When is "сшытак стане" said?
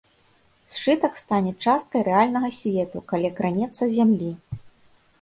0.75-1.51